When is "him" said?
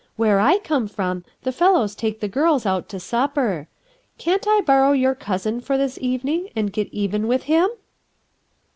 7.43-7.69